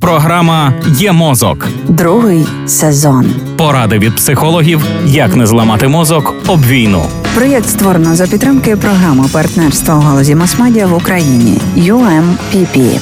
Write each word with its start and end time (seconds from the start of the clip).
Програма 0.00 0.72
Є 0.96 1.12
мозок. 1.12 1.68
Другий 1.88 2.46
сезон. 2.66 3.26
Поради 3.56 3.98
від 3.98 4.16
психологів, 4.16 4.80
як 5.06 5.36
не 5.36 5.46
зламати 5.46 5.88
мозок 5.88 6.34
об 6.46 6.66
війну. 6.66 7.02
Проєкт 7.34 7.68
створено 7.68 8.14
за 8.14 8.26
підтримки 8.26 8.76
програми 8.76 9.24
партнерства 9.32 9.94
у 9.94 10.00
галузі 10.00 10.34
масмедіа 10.34 10.86
в 10.86 10.94
Україні 10.94 11.58
UMPP. 11.76 13.00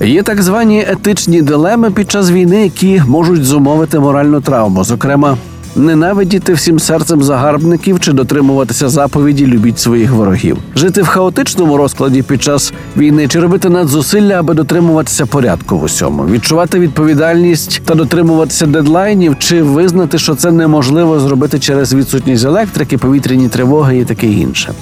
Є 0.00 0.22
так 0.22 0.42
звані 0.42 0.84
етичні 0.88 1.42
дилеми 1.42 1.90
під 1.90 2.10
час 2.10 2.30
війни, 2.30 2.62
які 2.62 3.02
можуть 3.06 3.44
зумовити 3.44 3.98
моральну 3.98 4.40
травму, 4.40 4.84
зокрема, 4.84 5.36
ненавидіти 5.76 6.52
всім 6.52 6.78
серцем 6.78 7.22
загарбників 7.22 8.00
чи 8.00 8.12
дотримуватися 8.12 8.88
заповіді 8.88 9.46
любіть 9.46 9.78
своїх 9.78 10.12
ворогів, 10.12 10.58
жити 10.76 11.02
в 11.02 11.06
хаотичному 11.06 11.76
розкладі 11.76 12.22
під 12.22 12.42
час 12.42 12.72
війни, 12.96 13.28
чи 13.28 13.40
робити 13.40 13.68
надзусилля, 13.68 14.34
аби 14.34 14.54
дотримуватися 14.54 15.26
порядку 15.26 15.78
в 15.78 15.82
усьому, 15.82 16.26
відчувати 16.26 16.78
відповідальність 16.78 17.82
та 17.84 17.94
дотримуватися 17.94 18.66
дедлайнів, 18.66 19.36
чи 19.38 19.62
визнати, 19.62 20.18
що 20.18 20.34
це 20.34 20.52
неможливо 20.52 21.20
зробити 21.20 21.58
через 21.58 21.94
відсутність 21.94 22.44
електрики, 22.44 22.98
повітряні 22.98 23.48
тривоги 23.48 23.98
і 23.98 24.04
таке 24.04 24.26
інше. 24.26 24.72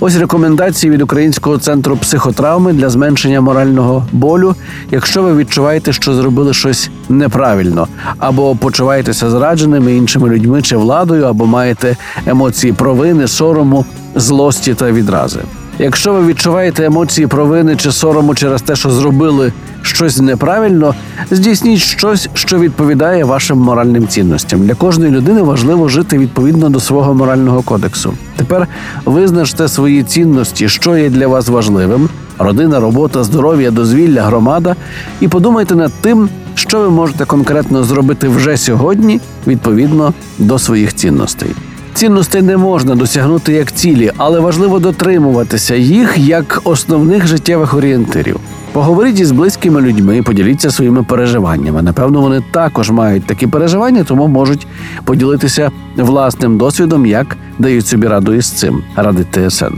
Ось 0.00 0.16
рекомендації 0.16 0.90
від 0.90 1.02
Українського 1.02 1.58
центру 1.58 1.96
психотравми 1.96 2.72
для 2.72 2.90
зменшення 2.90 3.40
морального 3.40 4.06
болю, 4.12 4.54
якщо 4.90 5.22
ви 5.22 5.36
відчуваєте, 5.36 5.92
що 5.92 6.14
зробили 6.14 6.54
щось 6.54 6.90
неправильно, 7.08 7.88
або 8.18 8.56
почуваєтеся 8.56 9.30
зрадженими 9.30 9.96
іншими 9.96 10.28
людьми 10.28 10.62
чи 10.62 10.76
владою, 10.76 11.24
або 11.24 11.46
маєте 11.46 11.96
емоції 12.26 12.72
провини, 12.72 13.28
сорому, 13.28 13.84
злості 14.14 14.74
та 14.74 14.92
відрази. 14.92 15.40
Якщо 15.78 16.12
ви 16.12 16.26
відчуваєте 16.26 16.84
емоції 16.84 17.26
провини 17.26 17.76
чи 17.76 17.92
сорому 17.92 18.34
через 18.34 18.62
те, 18.62 18.76
що 18.76 18.90
зробили 18.90 19.52
щось 19.94 20.18
неправильно, 20.18 20.94
здійсніть 21.30 21.78
щось, 21.78 22.28
що 22.34 22.58
відповідає 22.58 23.24
вашим 23.24 23.58
моральним 23.58 24.08
цінностям. 24.08 24.66
Для 24.66 24.74
кожної 24.74 25.12
людини 25.12 25.42
важливо 25.42 25.88
жити 25.88 26.18
відповідно 26.18 26.68
до 26.68 26.80
свого 26.80 27.14
морального 27.14 27.62
кодексу. 27.62 28.14
Тепер 28.36 28.68
визначте 29.04 29.68
свої 29.68 30.02
цінності, 30.02 30.68
що 30.68 30.96
є 30.96 31.10
для 31.10 31.26
вас 31.26 31.48
важливим: 31.48 32.08
родина, 32.38 32.80
робота, 32.80 33.24
здоров'я, 33.24 33.70
дозвілля, 33.70 34.22
громада, 34.22 34.76
і 35.20 35.28
подумайте 35.28 35.74
над 35.74 35.92
тим, 36.00 36.28
що 36.54 36.80
ви 36.80 36.90
можете 36.90 37.24
конкретно 37.24 37.84
зробити 37.84 38.28
вже 38.28 38.56
сьогодні, 38.56 39.20
відповідно 39.46 40.14
до 40.38 40.58
своїх 40.58 40.94
цінностей. 40.94 41.50
Цінностей 41.94 42.42
не 42.42 42.56
можна 42.56 42.94
досягнути 42.94 43.52
як 43.52 43.72
цілі, 43.72 44.12
але 44.16 44.40
важливо 44.40 44.78
дотримуватися 44.78 45.74
їх 45.74 46.18
як 46.18 46.60
основних 46.64 47.26
життєвих 47.26 47.74
орієнтирів. 47.74 48.40
Поговоріть 48.74 49.20
із 49.20 49.30
близькими 49.30 49.80
людьми, 49.80 50.22
поділіться 50.22 50.70
своїми 50.70 51.02
переживаннями. 51.02 51.82
Напевно, 51.82 52.20
вони 52.20 52.42
також 52.50 52.90
мають 52.90 53.26
такі 53.26 53.46
переживання, 53.46 54.04
тому 54.04 54.26
можуть 54.26 54.66
поділитися 55.04 55.70
власним 55.96 56.58
досвідом, 56.58 57.06
як 57.06 57.36
дають 57.58 57.86
собі 57.86 58.06
раду 58.06 58.34
із 58.34 58.50
цим, 58.50 58.82
радить 58.96 59.26
ТСН. 59.30 59.74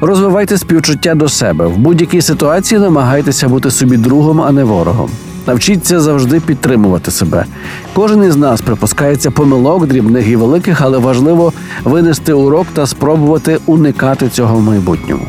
Розвивайте 0.00 0.58
співчуття 0.58 1.14
до 1.14 1.28
себе 1.28 1.66
в 1.66 1.76
будь-якій 1.76 2.22
ситуації. 2.22 2.80
Намагайтеся 2.80 3.48
бути 3.48 3.70
собі 3.70 3.96
другом, 3.96 4.40
а 4.40 4.52
не 4.52 4.64
ворогом. 4.64 5.10
Навчіться 5.46 6.00
завжди 6.00 6.40
підтримувати 6.40 7.10
себе. 7.10 7.44
Кожен 7.92 8.24
із 8.24 8.36
нас 8.36 8.60
припускається 8.60 9.30
помилок, 9.30 9.86
дрібних 9.86 10.28
і 10.28 10.36
великих, 10.36 10.80
але 10.80 10.98
важливо 10.98 11.52
винести 11.84 12.32
урок 12.32 12.66
та 12.74 12.86
спробувати 12.86 13.58
уникати 13.66 14.28
цього 14.28 14.56
в 14.56 14.62
майбутньому. 14.62 15.24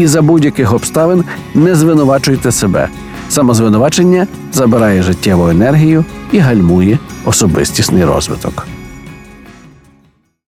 І 0.00 0.06
за 0.06 0.22
будь-яких 0.22 0.74
обставин 0.74 1.24
не 1.54 1.74
звинувачуйте 1.74 2.52
себе. 2.52 2.88
Самозвинувачення 3.28 4.26
забирає 4.52 5.02
життєву 5.02 5.48
енергію 5.48 6.04
і 6.32 6.38
гальмує 6.38 6.98
особистісний 7.24 8.04
розвиток. 8.04 8.66